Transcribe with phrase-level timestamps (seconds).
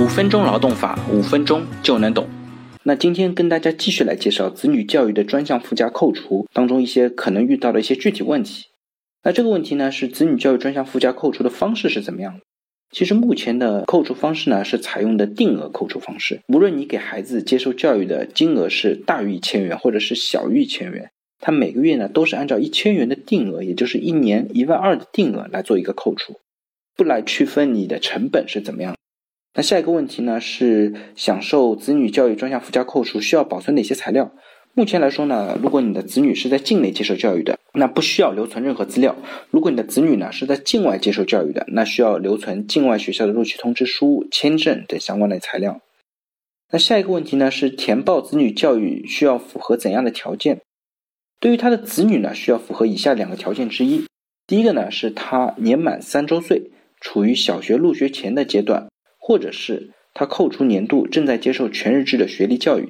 [0.00, 2.26] 五分钟劳动法，五分钟就能懂。
[2.84, 8.64] 那今天跟大家继续来介绍子女教育的专项附加扣除当中一些可能遇到的一些具体问题。
[9.22, 12.40] 那这个问题呢，是子女教育专项附加扣除的方式是怎么样的？
[12.90, 16.40] 其实目前的扣除方式呢，是采用的定额扣除方式。
[16.48, 21.10] 无论你给孩子接受教育的金额是大于一千元，或者是小于一千元，
[21.40, 26.40] 他每个月呢都是按照一千元的定额，也就是一年一万二的定额来做一个扣除，
[26.96, 28.96] 不来区分你的成本是怎么样。
[29.52, 34.32] 那下一个问题呢是享受子女教育专项附加扣除需要保存哪些材料？
[34.74, 39.16] 目前来说呢，如果你的子女是在境内接受教育的，那不需要留存任何资料；
[39.50, 45.80] 如果你的子女呢是在境外接受教育的，那需要留存境外学校的录取通知书、签证等相关的材料。
[46.70, 50.60] 那下一个问题呢是填报子女教育需要符合怎样的条件？
[51.40, 54.04] 对于他的子女呢，需要符合以下两个条件之一：
[54.46, 58.86] 第一个呢是他年满三周岁，处于小学入学前的阶段。
[59.20, 62.88] 或者是他扣除年度正在接受全日制的学历教育，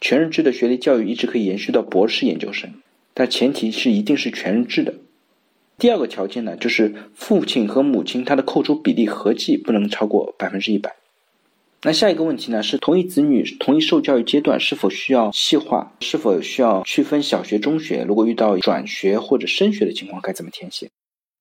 [0.00, 2.74] 全日制的学历教育一直可以延续到博士研究生，
[3.14, 4.94] 但前提是一定是全日制的。
[5.78, 10.96] 第二个条件呢，就是父亲和母亲他的扣除比例合计不能超过百分之一百。
[11.82, 18.02] 那下一个问题呢，是同一子女同一受教育阶段是否需要细化，是否需要区分小学、中学？
[18.02, 20.90] 如果遇到转学或者升学的情况，该怎么填写？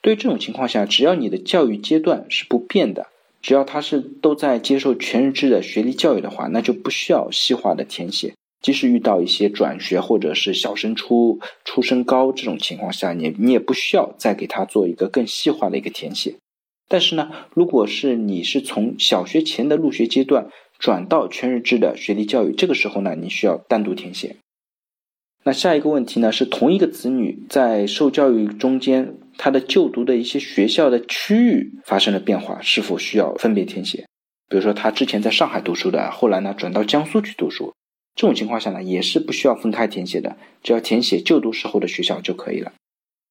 [0.04, 3.08] 对于这种情况下，只要你的教育阶段是不变的。
[3.42, 8.34] 只要他是都在接受全日制的学历教育的话，那就不需要细化的填写。
[8.60, 16.36] 即使遇到一些转学或者是小升初、初升高这种情况下，你你也不需要再给他做一个更细化的一个填写。
[16.90, 20.50] 但是呢，如果是你是从小学前的入学阶段
[20.80, 24.38] 转到全日制的学历教育，这个时候呢，你需要单独填写。
[25.44, 29.16] 那下一个问题呢，是同一个子女在受教育中间。
[29.38, 34.06] 他的就读的一些学校的区域发生了变化，是否需要分别填写？
[34.50, 37.74] 比如说他之前在上海读书的，后来呢转到江苏去读书，
[38.16, 42.74] 这种情况下呢也是不需要分开填写的，只要填写就读时候的学校就可以了。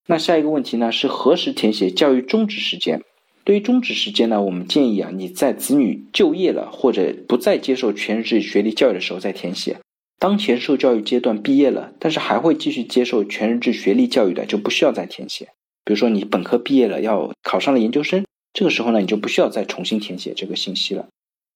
[0.06, 3.03] 那下一个问题呢是何时填写教育终止时间？
[3.45, 9.78] 对于终止时间呢，我们建议啊你在子女就业了或者不再接受全日制学历教育的时候再填写。
[10.19, 15.49] 当前受教育阶段毕业了，但是还会继续接受全日制学历教育的，就不需要再填写。
[15.87, 21.07] 比如说你本科毕业了，要考上了研究生，这个时候呢，你就不需要再重新填写这个信息了。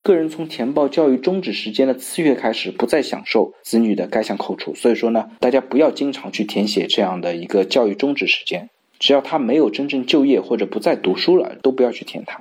[0.04, 4.72] 个人从填报教育终止时间的次月开始，不再享受子女的该项扣除。
[4.74, 8.70] 所以说呢，大家不要经常去填写这样的一个教育终止时间，
[9.00, 12.40] 只要他没有真正就业或者不再读书了，都不要去填它。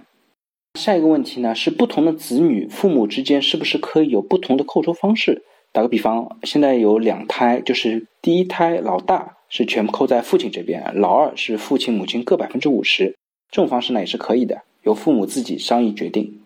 [0.79, 5.41] 下一个问题呢，是不同的子女父母之间是不是可以有不同的扣除方式？
[5.73, 9.38] 打个比方，现在有两胎，就是第一胎老大。
[9.49, 13.17] 是全部扣在父亲这边，老二是父亲母亲各百分之五十，
[13.51, 16.39] 这种方式呢也是可以的，由父母自己商议决定。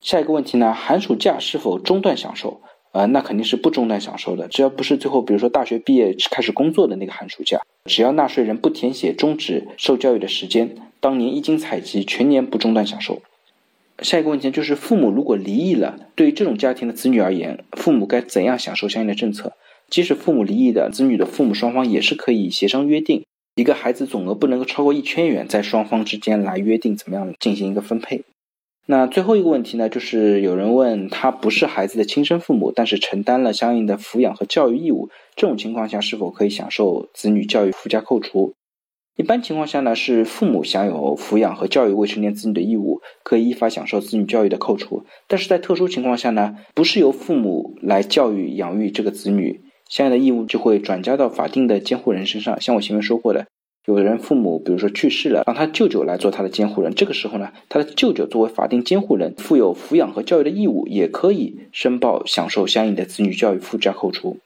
[0.00, 2.60] 下一个问题呢，寒暑假是否中断享受？
[2.92, 13.22] 呃，那肯定是不中断享受的，只要不是最后比如说大学毕业开始工作的那个寒暑假，只要纳税人不填写终止受教育的时间，当年一经采集，全年不中断享受。
[14.00, 19.52] 下一个问题就是父母如果离异了，对于这种家庭的子女而言，父母该怎样享受相应的政策？
[19.92, 23.26] 即使父母离异的子女的父母双方也是可以协商约定，
[23.56, 28.24] 一个孩子总额不能够超过一千元，在双方之间来约定怎么样进行一个分配。
[28.86, 38.54] 那最后一个问题呢，就是有人问他不是孩子的亲生父母，但是承担了相应的抚养和教育义务，这种情况下是否可以享受子女教育附加扣除？
[39.18, 45.04] 一般情况下呢，是父母享有抚养和教育未成年子女的义务，可以依法享受子女教育的扣除。
[45.28, 49.60] 但是在特殊情况下呢，不是由父母来教育养育这个子女。
[49.92, 52.58] 相应的义务就会转嫁到法定的监护人身上。
[52.62, 53.46] 像我前面说过的，
[53.84, 56.94] 有的人父母比如说去世了，让他舅舅来做他的监护人。
[56.94, 64.38] 这个时候呢，他的舅舅作为法定监护人，负有抚养和教育的义务，也可以申报享受相应的子女教育附加扣除。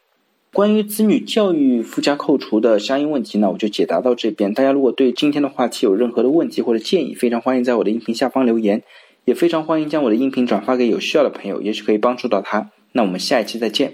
[0.53, 4.53] 关于子女教育附加扣除的相应问题呢，我就解答到这边。
[4.53, 8.83] 大家如果对今天的话题有任何的问题或者建议，非常欢迎在我的音频下方留言，
[9.25, 12.73] 也非常欢迎将我的音频转发给有需要的朋友，也许可以帮助到他。
[12.91, 13.93] 那我们下一期再见。